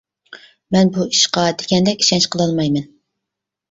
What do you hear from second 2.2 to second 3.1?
قىلالمايمەن.